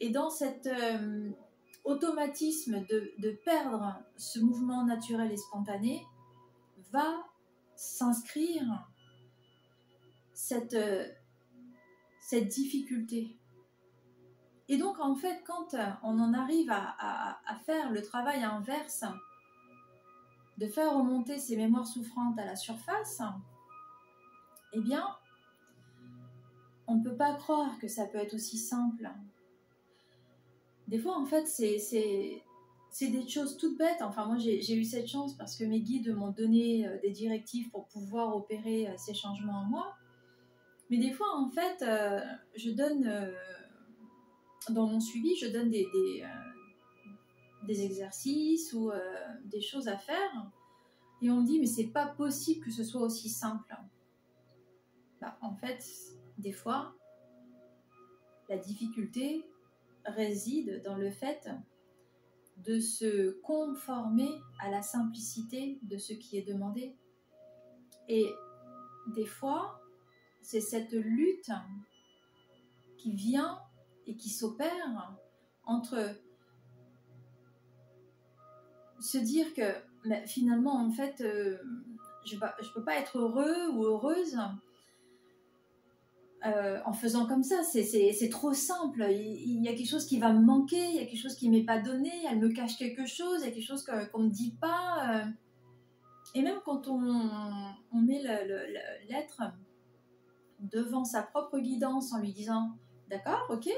Et 0.00 0.10
dans 0.10 0.30
cet 0.30 0.66
euh, 0.66 1.30
automatisme 1.84 2.84
de, 2.86 3.30
perdre 3.44 3.98
ce 4.16 4.38
mouvement 4.38 4.84
naturel 4.84 5.32
et 5.32 5.36
spontané, 5.36 6.06
va 6.92 7.24
s'inscrire 7.74 8.88
cette, 10.32 10.74
euh, 10.74 11.06
difficulté. 12.32 13.36
Et 14.68 14.78
donc, 14.78 15.00
en 15.00 15.14
fait, 15.14 15.42
quand 15.44 15.76
on 16.02 16.18
en 16.18 16.32
arrive 16.32 16.70
à, 16.70 17.40
à 17.46 17.56
faire 17.66 17.90
le 17.90 18.00
travail 18.00 18.42
inverse, 18.42 19.04
de 20.58 20.66
faire 20.66 20.94
remonter 20.94 21.38
ces 21.38 21.56
mémoires 21.56 21.86
souffrantes 21.86 22.38
à 22.38 22.44
la 22.44 22.56
surface, 22.56 23.20
eh 24.72 24.80
bien, 24.80 25.06
on 26.86 26.96
ne 26.96 27.04
peut 27.04 27.16
pas 27.16 27.34
croire 27.34 27.78
que 27.78 27.88
ça 27.88 28.06
peut 28.06 28.18
être 28.18 28.34
aussi 28.34 28.58
simple. 28.58 29.10
Des 30.92 30.98
fois, 30.98 31.16
en 31.16 31.24
fait, 31.24 31.46
c'est 31.46 33.08
des 33.08 33.26
choses 33.26 33.56
toutes 33.56 33.78
bêtes. 33.78 34.02
Enfin, 34.02 34.26
moi, 34.26 34.36
j'ai 34.36 34.74
eu 34.74 34.84
cette 34.84 35.06
chance 35.06 35.34
parce 35.38 35.56
que 35.56 35.64
mes 35.64 35.80
guides 35.80 36.14
m'ont 36.14 36.32
donné 36.32 36.86
euh, 36.86 36.98
des 37.00 37.10
directives 37.10 37.70
pour 37.70 37.88
pouvoir 37.88 38.36
opérer 38.36 38.88
euh, 38.88 38.92
ces 38.98 39.14
changements 39.14 39.60
en 39.60 39.64
moi. 39.64 39.96
Mais 40.90 40.98
des 40.98 41.10
fois, 41.10 41.34
en 41.34 41.48
fait, 41.48 41.80
euh, 41.80 42.20
je 42.56 42.72
donne, 42.72 43.10
dans 44.68 44.86
mon 44.86 45.00
suivi, 45.00 45.34
je 45.36 45.46
donne 45.46 45.70
des, 45.70 45.88
des, 47.66 47.82
exercices 47.82 48.74
ou 48.74 48.90
des 49.46 49.62
choses 49.62 49.88
à 49.88 49.96
faire. 49.96 50.50
Et 51.22 51.30
on 51.30 51.40
me 51.40 51.46
dit, 51.46 51.58
mais 51.58 51.64
c'est 51.64 51.86
pas 51.86 52.08
possible 52.08 52.66
que 52.66 52.70
ce 52.70 52.84
soit 52.84 53.00
aussi 53.00 53.30
simple. 53.30 53.74
Bah, 55.22 55.38
en 55.40 55.54
fait, 55.54 55.82
des 56.36 56.52
fois, 56.52 56.94
la 58.50 58.58
difficulté 58.58 59.46
réside 60.06 60.82
dans 60.84 60.96
le 60.96 61.10
fait 61.10 61.48
de 62.58 62.78
se 62.78 63.40
conformer 63.40 64.30
à 64.60 64.70
la 64.70 64.82
simplicité 64.82 65.78
de 65.82 65.98
ce 65.98 66.12
qui 66.12 66.36
est 66.36 66.46
demandé. 66.46 66.96
Et 68.08 68.26
des 69.14 69.26
fois, 69.26 69.80
c'est 70.42 70.60
cette 70.60 70.92
lutte 70.92 71.50
qui 72.98 73.12
vient 73.12 73.58
et 74.06 74.16
qui 74.16 74.28
s'opère 74.28 75.16
entre 75.64 76.14
se 79.00 79.18
dire 79.18 79.52
que 79.54 79.62
finalement, 80.26 80.76
en 80.76 80.90
fait, 80.90 81.20
euh, 81.20 81.58
je 82.24 82.36
ne 82.36 82.74
peux 82.74 82.84
pas 82.84 82.96
être 82.96 83.18
heureux 83.18 83.70
ou 83.70 83.84
heureuse 83.84 84.38
euh, 86.44 86.80
en 86.84 86.92
faisant 86.92 87.26
comme 87.26 87.44
ça. 87.44 87.62
C'est 87.62 88.28
trop 88.28 88.52
simple. 88.52 89.06
Il, 89.10 89.62
y 89.62 89.68
a 89.68 89.74
quelque 89.74 89.88
chose 89.88 90.06
qui 90.06 90.18
va 90.18 90.32
me 90.32 90.44
manquer, 90.44 90.84
il 90.88 90.96
y 90.96 90.98
a 90.98 91.04
quelque 91.04 91.20
chose 91.20 91.36
qui 91.36 91.48
m'est 91.48 91.62
pas 91.62 91.78
donné, 91.78 92.10
elle 92.28 92.40
me 92.40 92.48
cache 92.48 92.76
quelque 92.76 93.06
chose, 93.06 93.40
il 93.42 93.44
y 93.46 93.48
a 93.48 93.52
quelque 93.52 93.66
chose 93.66 93.84
qu'on 93.84 94.18
ne 94.18 94.24
me 94.24 94.30
dit 94.30 94.56
pas. 94.60 95.22
Euh. 95.22 95.24
Et 96.34 96.42
même 96.42 96.58
quand 96.64 96.88
on, 96.88 96.98
met 97.92 98.22
l'être 99.08 99.42
devant 100.58 101.04
sa 101.04 101.22
propre 101.22 101.60
guidance 101.60 102.12
en 102.12 102.18
lui 102.18 102.32
disant 102.32 102.72
D'accord, 103.08 103.46
ok, 103.50 103.68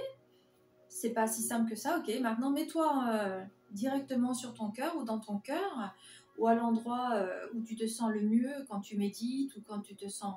c'est 0.88 1.10
pas 1.10 1.26
si 1.26 1.42
simple 1.42 1.68
que 1.68 1.76
ça, 1.76 1.98
ok, 1.98 2.20
maintenant 2.20 2.50
mets-toi 2.50 3.04
euh, 3.10 3.44
directement 3.72 4.32
sur 4.32 4.54
ton 4.54 4.70
cœur 4.70 4.96
ou 4.96 5.04
dans 5.04 5.18
ton 5.18 5.38
cœur 5.38 5.92
ou 6.38 6.46
à 6.46 6.54
l'endroit 6.54 7.26
où 7.54 7.60
tu 7.62 7.76
te 7.76 7.86
sens 7.86 8.10
le 8.10 8.22
mieux 8.22 8.64
quand 8.68 8.80
tu 8.80 8.96
médites 8.96 9.54
ou 9.56 9.62
quand 9.66 9.80
tu 9.80 9.96
te 9.96 10.08
sens 10.08 10.34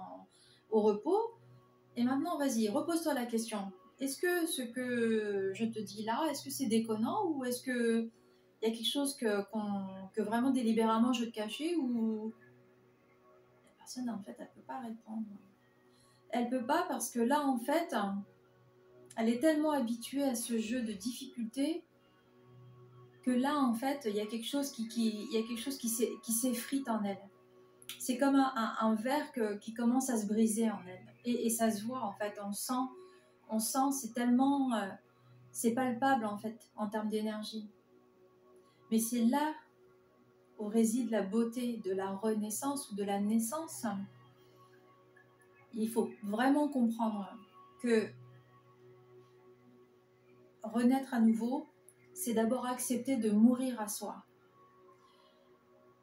au 0.70 0.82
repos 0.82 1.37
et 1.98 2.04
maintenant, 2.04 2.38
vas-y, 2.38 2.70
repose-toi 2.70 3.16
la 3.16 3.26
question. 3.26 3.72
Est-ce 4.00 4.18
que 4.20 4.46
ce 4.46 4.62
que 4.62 5.52
je 5.56 5.66
te 5.66 5.80
dis 5.80 6.04
là, 6.04 6.28
est-ce 6.30 6.44
que 6.44 6.52
c'est 6.52 6.68
déconnant 6.68 7.26
ou 7.32 7.44
est-ce 7.44 7.64
que 7.64 8.10
il 8.62 8.70
y 8.70 8.72
a 8.72 8.76
quelque 8.76 8.90
chose 8.90 9.16
que, 9.18 10.22
vraiment 10.22 10.50
délibérément 10.52 11.14
je 11.14 11.26
te 11.26 11.30
cachais 11.30 11.76
la 11.76 13.72
personne 13.78 14.10
en 14.10 14.20
fait 14.24 14.36
elle 14.40 14.50
peut 14.56 14.66
pas 14.66 14.80
répondre. 14.80 15.26
Elle 16.30 16.50
peut 16.50 16.66
pas 16.66 16.86
parce 16.88 17.10
que 17.10 17.20
là 17.20 17.42
en 17.42 17.58
fait 17.58 17.96
elle 19.16 19.30
est 19.30 19.40
tellement 19.40 19.72
habituée 19.72 20.24
à 20.24 20.36
ce 20.36 20.60
jeu 20.60 20.82
de 20.82 20.92
difficulté 20.92 21.84
que 23.24 23.32
là 23.32 23.60
en 23.60 23.74
fait 23.74 24.08
il 24.10 24.16
y 24.16 24.22
a 24.22 24.26
quelque 24.26 24.48
chose 24.48 24.72
qui 24.72 26.32
s'effrite 26.32 26.90
en 26.90 27.04
elle 27.04 27.22
c'est 28.00 28.18
comme 28.18 28.36
un, 28.36 28.96
verre 28.96 29.32
qui 29.60 29.74
commence 29.74 30.10
à 30.10 30.18
se 30.18 30.28
briser 30.28 30.70
en 30.70 30.80
elle. 30.88 31.06
Et, 31.30 31.50
ça 31.50 31.70
se 31.70 31.84
voit 31.84 32.02
en 32.04 32.14
fait, 32.14 32.40
on 32.42 32.54
sent, 32.54 32.74
on 33.50 33.60
sent, 33.60 33.92
c'est 33.92 34.14
tellement, 34.14 34.74
euh, 34.74 34.88
c'est 35.52 35.72
palpable 35.72 36.26
en 36.26 36.38
fait 36.38 36.58
en 36.78 36.88
termes 36.88 37.10
d'énergie. 37.10 37.70
Mais 38.90 39.00
c'est 39.00 39.26
là 39.26 39.54
où 40.58 40.68
réside 40.68 41.12
la 41.12 41.24
beauté 41.24 41.82
de 41.84 41.92
la 41.92 42.12
renaissance 42.12 42.90
ou 42.90 42.96
de 42.96 43.04
la 43.04 43.20
naissance. 43.20 43.86
Il 45.74 45.90
faut 45.90 46.10
vraiment 46.24 46.70
comprendre 46.70 47.30
que 47.82 48.08
renaître 50.64 51.14
à 51.14 51.20
nouveau, 51.20 51.68
c'est 52.14 52.34
d'abord 52.34 52.66
accepter 52.66 53.18
de 53.18 53.32
mourir 53.32 53.82
à 53.82 53.90
soi. 53.90 54.24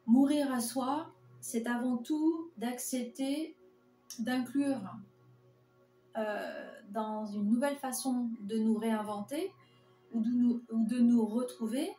Mourir 0.07 0.53
à 0.53 0.61
soi, 0.61 1.11
c'est 1.41 1.67
avant 1.67 1.97
tout 1.97 2.51
d'accepter 2.59 3.57
d'inclure 4.19 4.81
dans 6.91 7.27
une 7.27 7.51
nouvelle 7.51 7.77
façon 7.77 8.31
de 8.41 8.57
nous 8.57 8.77
réinventer 8.77 9.53
ou 10.13 10.21
de 10.21 10.31
nous, 10.31 10.63
de 10.71 10.99
nous 10.99 11.27
retrouver 11.27 11.91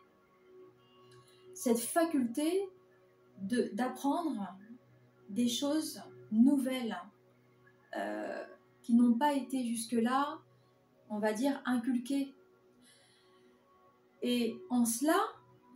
cette 1.54 1.80
faculté 1.80 2.68
d'apprendre 3.72 4.56
des 5.28 5.48
choses 5.48 6.02
nouvelles 6.30 6.96
euh, 7.96 8.44
qui 8.82 8.94
n'ont 8.94 9.14
pas 9.14 9.34
été 9.34 9.64
jusque-là, 9.64 10.38
on 11.10 11.18
va 11.18 11.32
dire, 11.32 11.60
inculquées. 11.64 12.34
Et 14.22 14.56
en 14.70 14.84
cela, 14.84 15.18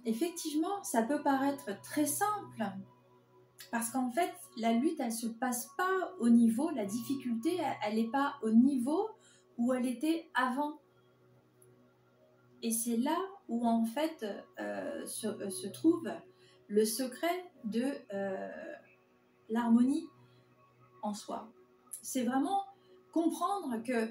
effectivement, 0.04 0.82
ça 0.82 1.02
peut 1.02 1.23
paraître 1.23 1.80
très 1.82 2.06
simple, 2.06 2.64
parce 3.71 3.90
qu'en 3.90 4.11
fait, 4.11 4.33
la 4.57 4.73
lutte, 4.73 4.99
elle 5.00 5.12
se 5.12 5.26
passe 5.26 5.69
pas 5.76 6.12
au 6.19 6.29
niveau, 6.29 6.71
la 6.71 6.85
difficulté, 6.85 7.59
elle 7.85 7.97
n'est 7.97 8.11
pas 8.11 8.35
au 8.43 8.50
niveau 8.50 9.09
où 9.59 9.73
elle 9.73 9.87
était 9.87 10.29
avant. 10.35 10.81
Et 12.62 12.71
c'est 12.71 12.97
là 12.97 13.17
où 13.49 13.67
en 13.67 13.85
fait 13.85 14.23
euh, 14.23 15.05
euh, 15.05 15.07
se, 15.50 15.67
trouve 15.69 16.11
le 16.69 16.85
secret 16.85 17.50
de 17.64 17.85
euh, 18.12 18.49
l'harmonie 19.49 20.07
en 21.02 21.14
soi. 21.14 21.49
C'est 22.02 22.25
vraiment 22.25 22.64
comprendre 23.12 23.83
que 23.83 24.11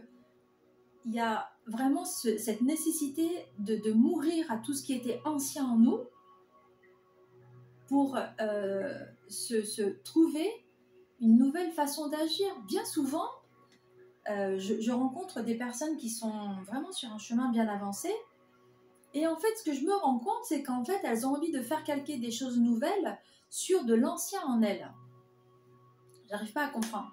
il 1.06 1.14
y 1.14 1.20
a 1.20 1.50
vraiment 1.66 2.06
cette 2.06 2.62
nécessité 2.62 3.30
de, 3.58 3.92
mourir 3.94 4.52
à 4.52 4.58
tout 4.58 4.74
ce 4.74 4.84
qui 4.84 4.94
était 4.94 5.22
ancien 5.26 5.66
en 5.66 5.78
nous 5.78 6.02
pour 7.90 8.18
euh, 8.40 8.94
se, 9.30 10.02
trouver 10.04 10.48
une 11.20 11.38
nouvelle 11.38 11.72
façon 11.72 12.08
d'agir. 12.08 12.48
Bien 12.68 12.86
souvent, 12.86 13.28
euh, 14.30 14.60
je, 14.60 14.92
rencontre 14.92 15.42
des 15.42 15.56
personnes 15.56 15.98
qui 15.98 16.10
sont 16.10 16.62
vraiment 16.68 16.92
sur 16.92 17.12
un 17.12 17.18
chemin 17.18 17.50
bien 17.50 17.68
avancé. 17.68 18.14
Et 19.16 19.26
en 19.26 19.36
fait, 19.36 19.54
ce 19.58 19.64
que 19.64 19.74
je 19.74 19.84
me 19.84 19.94
rends 19.94 20.20
compte, 20.20 20.44
c'est 20.44 20.62
qu'en 20.62 20.86
fait, 20.86 21.00
elles 21.04 21.26
ont 21.26 21.36
envie 21.36 21.52
de 21.52 21.62
faire 21.62 21.84
calquer 21.84 22.20
des 22.20 22.30
choses 22.30 22.60
nouvelles 22.60 23.18
sur 23.50 23.84
de 23.86 23.96
l'ancien 23.96 24.42
en 24.44 24.62
elles. 24.62 24.88
J'arrive 26.30 26.54
pas 26.54 26.66
à 26.66 26.70
comprendre. 26.70 27.12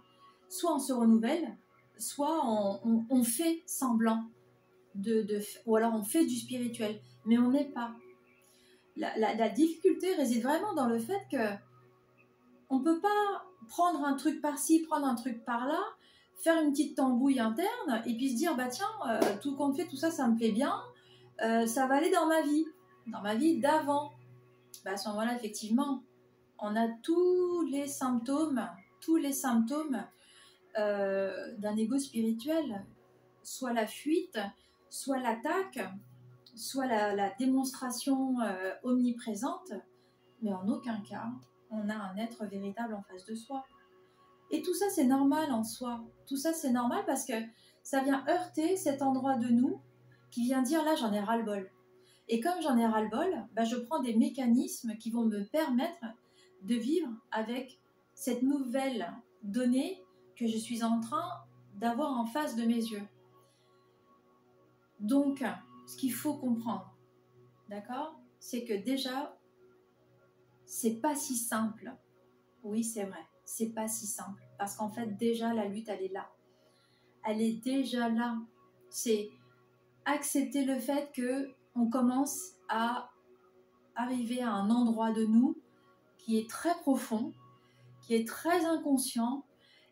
Soit 0.50 0.74
on 0.74 0.78
se 0.78 0.92
renouvelle, 0.92 1.56
soit 1.96 2.42
on, 2.44 3.24
fait 3.24 3.62
semblant 3.64 4.24
de, 4.94 5.26
ou 5.64 5.76
alors 5.76 5.94
on 5.94 6.04
fait 6.04 6.26
du 6.26 6.36
spirituel, 6.36 7.00
mais 7.24 7.38
on 7.38 7.50
n'est 7.50 7.70
pas. 7.70 7.94
La, 8.96 9.48
difficulté 9.50 10.14
réside 10.14 10.42
vraiment 10.42 10.74
dans 10.74 10.86
le 10.86 10.98
fait 10.98 11.20
que 11.30 11.54
on 12.70 12.80
peut 12.80 12.98
pas 13.00 13.44
prendre 13.68 14.04
un 14.04 14.14
truc 14.14 14.40
par-ci, 14.40 14.82
prendre 14.82 15.06
un 15.06 15.14
truc 15.14 15.44
par-là, 15.44 15.80
faire 16.36 16.60
une 16.62 16.70
petite 16.70 16.96
tambouille 16.96 17.40
interne 17.40 18.02
et 18.06 18.14
puis 18.16 18.30
se 18.30 18.36
dire 18.36 18.56
bah 18.56 18.68
tiens 18.68 18.86
euh, 19.08 19.20
tout 19.42 19.54
compte 19.54 19.76
fait 19.76 19.86
tout 19.86 19.96
ça 19.96 20.10
ça 20.10 20.26
me 20.28 20.36
plaît 20.36 20.52
bien, 20.52 20.74
euh, 21.42 21.66
ça 21.66 21.86
va 21.86 21.96
aller 21.96 22.10
dans 22.10 22.26
ma 22.26 22.40
vie, 22.42 22.64
dans 23.06 23.20
ma 23.20 23.34
vie 23.34 23.58
d'avant. 23.58 24.12
Bah, 24.84 24.92
à 24.92 24.96
ce 24.96 25.08
moment-là 25.10 25.34
effectivement 25.34 26.02
on 26.58 26.74
a 26.76 26.88
tous 27.02 27.62
les 27.70 27.86
symptômes, 27.86 28.66
tous 29.00 29.16
les 29.16 29.32
symptômes 29.32 30.04
euh, 30.78 31.52
d'un 31.58 31.76
ego 31.76 31.98
spirituel, 31.98 32.84
soit 33.42 33.72
la 33.72 33.86
fuite, 33.86 34.38
soit 34.90 35.18
l'attaque, 35.18 35.80
soit 36.56 36.86
la, 36.86 37.30
démonstration 37.38 38.40
euh, 38.40 38.72
omniprésente, 38.82 39.72
mais 40.42 40.52
en 40.52 40.68
aucun 40.68 41.00
cas 41.00 41.26
on 41.70 41.88
a 41.88 41.94
un 41.94 42.16
être 42.16 42.46
véritable 42.46 42.94
en 42.94 43.02
face 43.02 43.24
de 43.26 43.34
soi. 43.34 43.64
Et 44.50 44.62
tout 44.62 44.74
ça 44.74 44.86
c'est 44.90 45.04
normal 45.04 45.52
en 45.52 45.64
soi. 45.64 46.04
Tout 46.26 46.36
ça 46.36 46.52
c'est 46.52 46.70
normal 46.70 47.04
parce 47.06 47.24
que 47.24 47.34
ça 47.82 48.02
vient 48.02 48.24
heurter 48.28 48.76
cet 48.76 49.02
endroit 49.02 49.36
de 49.36 49.48
nous 49.48 49.80
qui 50.30 50.44
vient 50.44 50.62
dire 50.62 50.84
là 50.84 50.94
j'en 50.94 51.12
ai 51.12 51.20
ras-le-bol. 51.20 51.70
Et 52.28 52.40
comme 52.40 52.60
j'en 52.60 52.76
ai 52.76 52.86
ras-le-bol, 52.86 53.46
bah, 53.54 53.64
je 53.64 53.76
prends 53.76 54.00
des 54.00 54.16
mécanismes 54.16 54.96
qui 54.96 55.10
vont 55.10 55.24
me 55.24 55.44
permettre 55.44 56.04
de 56.62 56.74
vivre 56.74 57.08
avec 57.30 57.78
cette 58.14 58.42
nouvelle 58.42 59.12
donnée 59.42 60.02
que 60.36 60.46
je 60.46 60.56
suis 60.56 60.82
en 60.82 61.00
train 61.00 61.28
d'avoir 61.76 62.18
en 62.18 62.26
face 62.26 62.56
de 62.56 62.64
mes 62.64 62.74
yeux. 62.74 63.06
Donc, 64.98 65.44
ce 65.86 65.96
qu'il 65.96 66.12
faut 66.12 66.34
comprendre, 66.34 66.94
d'accord, 67.68 68.18
c'est 68.38 68.64
que 68.64 68.74
déjà, 68.74 69.38
c'est 70.64 71.00
pas 71.00 71.14
si 71.14 71.36
simple. 71.36 71.94
Oui, 72.62 72.84
c'est 72.84 73.04
vrai, 73.04 73.24
c'est 73.44 73.70
pas 73.70 73.88
si 73.88 74.06
simple. 74.06 74.42
Parce 74.58 74.76
qu'en 74.76 74.90
fait, 74.90 75.16
déjà, 75.16 75.54
la 75.54 75.66
lutte, 75.66 75.88
elle 75.88 76.02
est 76.02 76.12
là. 76.12 76.30
Elle 77.24 77.40
est 77.40 77.62
déjà 77.64 78.08
là. 78.08 78.36
C'est 78.90 79.30
accepter 80.04 80.64
le 80.64 80.78
fait 80.78 81.10
que 81.12 81.50
on 81.74 81.88
commence 81.88 82.52
à 82.68 83.10
arriver 83.94 84.42
à 84.42 84.52
un 84.52 84.70
endroit 84.70 85.12
de 85.12 85.24
nous 85.24 85.56
qui 86.18 86.38
est 86.38 86.48
très 86.48 86.74
profond, 86.80 87.32
qui 88.02 88.14
est 88.14 88.26
très 88.26 88.64
inconscient, 88.64 89.44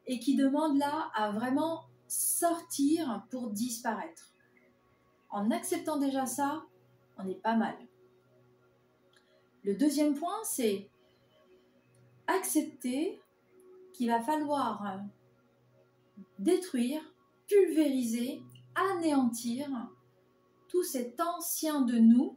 et 0.07 0.19
qui 0.19 0.37
demande 0.37 0.77
là 0.77 1.11
à 1.15 1.31
vraiment 1.31 1.85
sortir 2.09 3.27
pour 3.31 3.51
disparaître. 3.51 4.34
En 5.35 5.51
acceptant 5.51 5.97
déjà 5.97 6.27
ça, 6.27 6.65
on 7.19 7.29
est 7.29 7.35
pas 7.35 7.57
mal. 7.57 7.75
Le 9.65 9.75
deuxième 9.75 10.15
point, 10.15 10.39
c'est 10.45 10.89
accepter 12.29 13.21
qu'il 13.93 14.11
va 14.11 14.21
falloir 14.21 15.01
détruire, 16.39 17.03
pulvériser, 17.49 18.43
anéantir 18.77 19.69
tout 20.69 20.85
cet 20.85 21.21
ancien 21.21 21.81
de 21.81 21.99
nous 21.99 22.37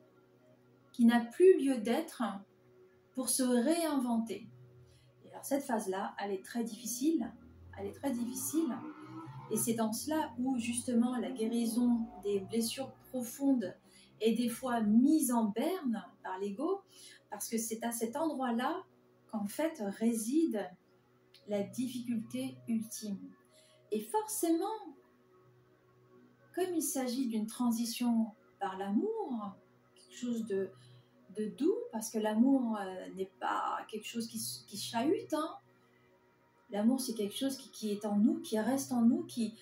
qui 0.91 1.05
n'a 1.05 1.19
plus 1.19 1.60
lieu 1.60 1.77
d'être 1.77 2.23
pour 3.13 3.29
se 3.29 3.43
réinventer. 3.43 4.47
Alors 5.29 5.45
cette 5.45 5.63
phase-là, 5.63 6.15
elle 6.17 6.31
est 6.31 6.43
très 6.43 6.63
difficile 6.63 7.31
elle 7.77 7.88
est 7.88 7.93
très 7.93 8.12
difficile. 8.12 8.75
Et 9.51 9.57
c'est 9.57 9.75
dans 9.75 9.93
cela 9.93 10.33
où 10.38 10.57
justement 10.57 11.17
la 11.17 11.31
guérison 11.31 12.05
des 12.23 12.41
blessures 12.41 12.91
profondes 13.10 13.75
est 14.19 14.33
des 14.33 14.49
fois 14.49 14.81
mise 14.81 15.31
en 15.31 15.45
berne 15.45 16.05
par 16.23 16.38
l'ego, 16.39 16.81
parce 17.29 17.47
que 17.47 17.57
c'est 17.57 17.83
à 17.83 17.91
cet 17.91 18.15
endroit-là 18.15 18.83
qu'en 19.31 19.45
fait 19.45 19.81
réside 19.99 20.69
la 21.47 21.63
difficulté 21.63 22.57
ultime. 22.67 23.19
Et 23.91 24.01
forcément, 24.01 24.65
comme 26.53 26.73
il 26.75 26.81
s'agit 26.81 27.27
d'une 27.27 27.47
transition 27.47 28.31
par 28.60 28.77
l'amour, 28.77 29.55
quelque 29.95 30.15
chose 30.15 30.45
de, 30.45 30.71
doux, 31.57 31.75
parce 31.91 32.10
que 32.10 32.17
l'amour 32.17 32.77
euh, 32.77 33.13
n'est 33.13 33.31
pas 33.39 33.77
quelque 33.88 34.07
chose 34.07 34.27
qui, 34.27 34.39
qui 34.67 34.75
chahute, 34.75 35.33
hein, 35.33 35.55
L'amour, 36.69 36.99
c'est 36.99 37.13
quelque 37.13 37.36
chose 37.36 37.58
qui, 37.58 37.91
est 37.91 38.06
en 38.06 38.17
nous, 38.17 38.39
qui 38.41 38.60
reste 38.60 38.91
en 38.91 39.01
nous, 39.01 39.23
qui, 39.23 39.53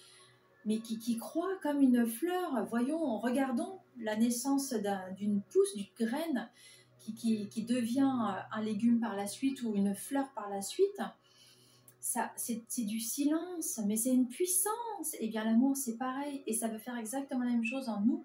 mais 0.66 0.80
qui, 0.80 0.98
qui 0.98 1.18
croît 1.18 1.56
comme 1.62 1.82
une 1.82 2.06
fleur. 2.08 2.66
Voyons, 2.70 3.20
regardons 3.20 3.80
la 4.00 4.16
naissance 4.16 4.74
d'une 5.18 5.42
pousse, 5.42 5.76
d'une 5.76 6.08
graine 6.08 6.50
qui, 7.00 7.48
qui, 7.48 7.64
devient 7.64 8.12
un 8.52 8.62
légume 8.62 9.00
par 9.00 9.16
la 9.16 9.28
suite 9.28 9.62
ou 9.64 9.76
une 9.76 9.94
fleur 9.94 10.32
par 10.34 10.50
la 10.50 10.62
suite. 10.62 11.02
C'est, 12.00 12.86
du 12.86 13.00
silence, 13.00 13.80
mais 13.86 13.98
c'est 13.98 14.14
une 14.14 14.28
puissance. 14.28 15.14
Et 15.16 15.18
eh 15.22 15.28
bien 15.28 15.44
l'amour, 15.44 15.76
c'est 15.76 15.98
pareil, 15.98 16.44
et 16.48 16.54
ça 16.54 16.68
veut 16.68 16.78
faire 16.78 16.98
exactement 16.98 17.44
la 17.44 17.52
même 17.52 17.66
chose 17.66 17.90
en 17.90 18.02
nous. 18.02 18.24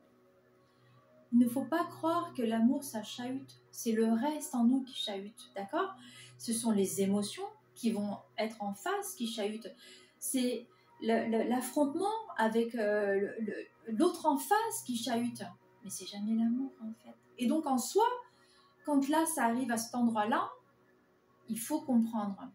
Il 1.33 1.39
ne 1.39 1.49
faut 1.49 1.65
pas 1.65 1.85
croire 1.85 2.33
que 2.35 2.43
l'amour, 2.43 2.83
ça 2.83 3.03
chahute. 3.03 3.61
C'est 3.71 3.93
le 3.93 4.13
reste 4.13 4.55
en 4.55 4.65
nous 4.65 4.83
qui 4.83 4.95
chahute, 4.95 5.51
d'accord? 5.55 5.95
Ce 6.39 6.53
sont 6.53 6.73
les 6.73 7.03
émotions, 7.03 7.47
qui 7.75 7.93
vont 7.93 8.19
être 8.39 8.63
en 8.63 8.75
face, 8.75 9.15
qui 9.15 9.27
chahutent. 9.27 9.73
C'est 10.19 10.67
l'affrontement 11.03 12.13
avec 12.37 12.75
euh, 12.75 13.31
l'autre 13.87 14.27
en 14.27 14.37
face 14.37 14.83
qui 14.85 14.97
chahute. 14.97 15.43
Mais 15.83 15.91
c'est 15.91 16.07
jamais 16.07 16.35
l'amour 16.35 16.73
en 16.83 16.93
fait. 17.05 17.17
Et 17.39 17.47
donc 17.47 17.67
en 17.67 17.79
soi, 17.79 18.05
quand 18.85 19.09
là 19.09 19.25
ça 19.27 19.45
arrive 19.45 19.71
à 19.71 19.77
cet 19.77 19.95
endroit-là, 19.95 20.51
il 21.49 21.59
faut 21.59 21.81
comprendre 21.81 22.51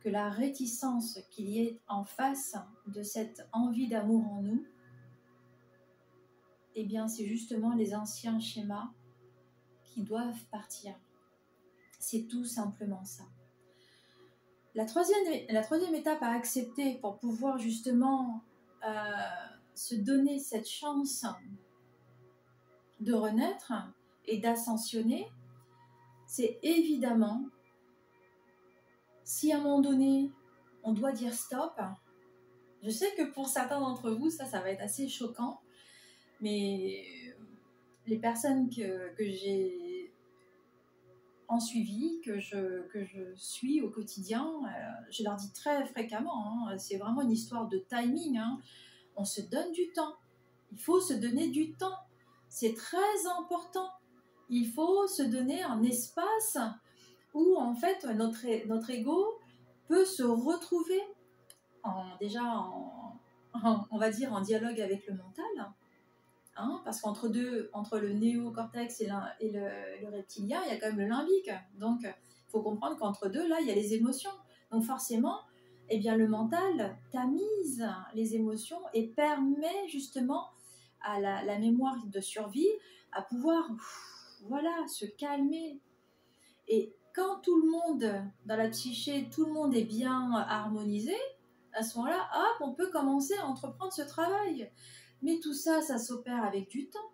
que 0.00 0.08
la 0.08 0.30
réticence 0.30 1.18
qu'il 1.30 1.48
y 1.50 1.60
ait 1.60 1.80
en 1.88 2.04
face 2.04 2.56
de 2.86 3.02
cette 3.02 3.46
envie 3.52 3.88
d'amour 3.88 4.24
en 4.32 4.42
nous, 4.42 4.64
eh 6.74 6.84
bien 6.84 7.08
c'est 7.08 7.26
justement 7.26 7.74
les 7.74 7.94
anciens 7.94 8.38
schémas 8.38 8.90
qui 9.84 10.02
doivent 10.02 10.44
partir. 10.50 10.94
C'est 11.98 12.28
tout 12.28 12.44
simplement 12.44 13.04
ça. 13.04 13.24
La 14.76 14.84
troisième, 14.84 15.94
étape 15.94 16.22
à 16.22 16.32
accepter 16.32 16.96
pour 16.96 17.18
pouvoir 17.18 17.56
justement 17.56 18.42
euh, 18.86 18.90
se 19.74 19.94
donner 19.94 20.38
cette 20.38 20.68
chance 20.68 21.24
de 23.00 23.14
renaître 23.14 23.72
et 24.26 24.36
d'ascensionner, 24.36 25.28
c'est 26.26 26.58
évidemment 26.62 27.46
si 29.24 29.50
à 29.50 29.56
un 29.56 29.62
moment 29.62 29.80
donné 29.80 30.30
on 30.82 30.92
doit 30.92 31.12
dire 31.12 31.32
stop, 31.32 31.80
je 32.82 32.90
sais 32.90 33.14
que 33.16 33.32
pour 33.32 33.48
certains 33.48 33.80
d'entre 33.80 34.10
vous, 34.10 34.28
ça, 34.28 34.44
ça 34.44 34.60
va 34.60 34.70
être 34.70 34.82
assez 34.82 35.08
choquant, 35.08 35.58
mais 36.42 37.02
les 38.06 38.18
personnes 38.18 38.68
que 38.68 39.14
j'ai 39.18 39.85
en 41.48 41.60
suivi, 41.60 42.20
que 42.24 42.38
je, 42.38 42.82
que 42.88 43.04
je 43.04 43.34
suis 43.36 43.80
au 43.80 43.90
quotidien. 43.90 44.46
Euh, 44.64 44.90
je 45.10 45.22
leur 45.22 45.36
dis 45.36 45.52
très 45.52 45.84
fréquemment, 45.86 46.68
hein, 46.68 46.78
c'est 46.78 46.96
vraiment 46.96 47.22
une 47.22 47.32
histoire 47.32 47.68
de 47.68 47.78
timing. 47.78 48.38
Hein. 48.38 48.60
On 49.16 49.24
se 49.24 49.40
donne 49.40 49.72
du 49.72 49.92
temps. 49.92 50.16
Il 50.72 50.78
faut 50.78 51.00
se 51.00 51.14
donner 51.14 51.48
du 51.48 51.72
temps. 51.74 51.98
C'est 52.48 52.74
très 52.74 53.26
important. 53.38 53.90
Il 54.48 54.70
faut 54.70 55.06
se 55.06 55.22
donner 55.22 55.62
un 55.62 55.82
espace 55.82 56.58
où 57.34 57.56
en 57.56 57.74
fait 57.74 58.04
notre, 58.14 58.46
notre 58.66 58.90
ego 58.90 59.38
peut 59.88 60.04
se 60.04 60.22
retrouver 60.22 61.00
déjà 62.20 62.42
en, 62.42 63.20
on 63.90 63.98
va 63.98 64.10
dire 64.10 64.32
en 64.32 64.40
dialogue 64.40 64.80
avec 64.80 65.06
le 65.06 65.14
mental 65.14 65.72
Hein, 66.58 66.80
parce 66.84 67.02
qu'entre 67.02 67.28
deux, 67.28 67.68
entre 67.74 67.98
le 67.98 68.12
néocortex 68.14 69.02
et, 69.02 69.08
le, 69.50 70.08
reptilien, 70.10 70.60
il 70.64 70.72
y 70.72 70.74
a 70.74 70.80
quand 70.80 70.86
même 70.86 71.00
le 71.00 71.06
limbique. 71.06 71.50
Donc, 71.74 72.00
il 72.02 72.50
faut 72.50 72.62
comprendre 72.62 72.96
qu'entre 72.96 73.28
deux, 73.28 73.46
là, 73.46 73.56
il 73.60 73.66
y 73.66 73.70
a 73.70 73.74
les 73.74 73.94
émotions. 73.94 74.30
Donc, 74.70 74.84
forcément, 74.84 75.40
eh 75.88 75.98
bien 75.98 76.16
le 76.16 76.26
mental 76.26 76.96
tamise 77.12 77.86
les 78.14 78.34
émotions 78.34 78.80
et 78.92 79.06
permet 79.06 79.88
justement 79.88 80.48
à 81.00 81.20
la, 81.20 81.58
mémoire 81.58 82.04
de 82.06 82.20
survie 82.20 82.68
à 83.12 83.22
pouvoir 83.22 83.70
voilà 84.48 84.72
se 84.88 85.06
calmer. 85.06 85.80
Et 86.68 86.94
quand 87.14 87.40
tout 87.42 87.60
le 87.60 87.70
monde 87.70 88.24
dans 88.46 88.56
la 88.56 88.68
psyché, 88.68 89.28
tout 89.30 89.44
le 89.44 89.52
monde 89.52 89.74
est 89.74 89.84
bien 89.84 90.32
harmonisé, 90.32 91.14
à 91.72 91.82
ce 91.82 91.98
moment-là, 91.98 92.28
hop, 92.34 92.68
on 92.68 92.72
peut 92.72 92.90
commencer 92.90 93.34
à 93.36 93.46
entreprendre 93.46 93.92
ce 93.92 94.02
travail. 94.02 94.70
Mais 95.22 95.40
tout 95.40 95.54
ça, 95.54 95.82
ça 95.82 95.98
s'opère 95.98 96.44
avec 96.44 96.68
du 96.68 96.88
temps. 96.88 97.10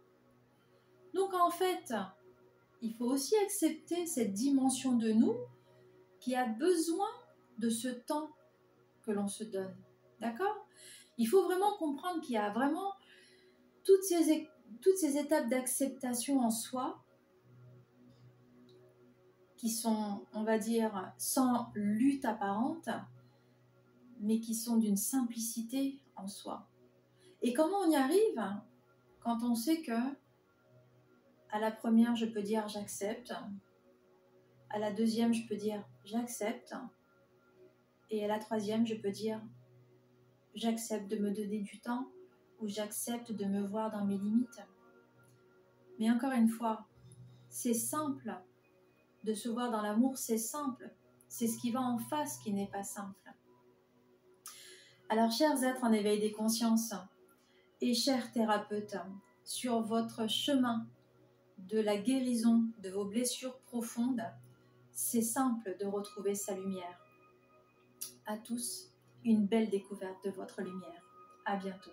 Donc 1.14 1.34
en 1.34 1.50
fait, 1.50 1.94
il 2.80 2.94
faut 2.94 3.06
aussi 3.06 3.36
accepter 3.36 4.06
cette 4.06 4.32
dimension 4.32 4.96
de 4.96 5.12
nous 5.12 5.36
qui 6.20 6.34
a 6.34 6.46
besoin 6.46 7.08
de 7.58 7.70
ce 7.70 7.88
temps 7.88 8.30
que 9.02 9.10
l'on 9.10 9.28
se 9.28 9.44
donne. 9.44 9.76
D'accord? 10.20 10.66
Il 11.18 11.28
faut 11.28 11.44
vraiment 11.44 11.76
comprendre 11.76 12.20
qu'il 12.20 12.34
y 12.34 12.38
a 12.38 12.50
vraiment 12.50 12.92
toutes 13.84 14.02
ces, 14.02 14.48
toutes 14.80 14.96
ces 14.96 15.18
étapes 15.18 15.48
d'acceptation 15.48 16.40
en 16.40 16.50
soi 16.50 17.02
qui 19.56 19.70
sont, 19.70 20.26
on 20.32 20.42
va 20.42 20.58
dire, 20.58 21.12
sans 21.18 21.70
lutte 21.74 22.24
apparente, 22.24 22.88
mais 24.20 24.40
qui 24.40 24.56
sont 24.56 24.76
d'une 24.76 24.96
simplicité 24.96 26.00
en 26.16 26.26
soi. 26.26 26.68
Et 27.42 27.52
comment 27.52 27.78
on 27.78 27.90
y 27.90 27.96
arrive 27.96 28.40
Quand 29.20 29.42
on 29.42 29.54
sait 29.56 29.82
que 29.82 29.98
à 31.50 31.58
la 31.58 31.72
première, 31.72 32.14
je 32.14 32.24
peux 32.24 32.40
dire 32.40 32.68
j'accepte. 32.68 33.34
À 34.70 34.78
la 34.78 34.92
deuxième, 34.92 35.34
je 35.34 35.46
peux 35.46 35.56
dire 35.56 35.84
j'accepte. 36.04 36.74
Et 38.10 38.24
à 38.24 38.28
la 38.28 38.38
troisième, 38.38 38.86
je 38.86 38.94
peux 38.94 39.10
dire 39.10 39.40
j'accepte 40.54 41.08
de 41.08 41.16
me 41.16 41.32
donner 41.32 41.60
du 41.60 41.80
temps 41.80 42.08
ou 42.60 42.68
j'accepte 42.68 43.32
de 43.32 43.44
me 43.44 43.66
voir 43.66 43.90
dans 43.90 44.04
mes 44.04 44.18
limites. 44.18 44.62
Mais 45.98 46.10
encore 46.10 46.32
une 46.32 46.48
fois, 46.48 46.86
c'est 47.48 47.74
simple. 47.74 48.34
De 49.24 49.34
se 49.34 49.48
voir 49.48 49.70
dans 49.70 49.82
l'amour, 49.82 50.16
c'est 50.16 50.38
simple. 50.38 50.90
C'est 51.28 51.48
ce 51.48 51.58
qui 51.58 51.70
va 51.70 51.80
en 51.80 51.98
face 51.98 52.38
qui 52.38 52.52
n'est 52.52 52.70
pas 52.70 52.82
simple. 52.82 53.34
Alors, 55.08 55.30
chers 55.30 55.62
êtres 55.62 55.84
en 55.84 55.92
éveil 55.92 56.20
des 56.20 56.32
consciences 56.32 56.94
et 57.82 57.94
chers 57.94 58.30
thérapeutes, 58.30 58.96
sur 59.42 59.82
votre 59.82 60.28
chemin 60.28 60.86
de 61.58 61.80
la 61.80 61.96
guérison 61.96 62.62
de 62.78 62.90
vos 62.90 63.04
blessures 63.04 63.58
profondes, 63.62 64.22
c'est 64.92 65.20
simple 65.20 65.76
de 65.80 65.86
retrouver 65.86 66.36
sa 66.36 66.54
lumière. 66.54 67.04
À 68.24 68.38
tous, 68.38 68.92
une 69.24 69.46
belle 69.46 69.68
découverte 69.68 70.24
de 70.24 70.30
votre 70.30 70.62
lumière. 70.62 71.02
À 71.44 71.56
bientôt. 71.56 71.90